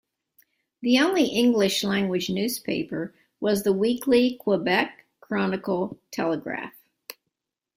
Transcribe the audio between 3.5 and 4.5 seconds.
the weekly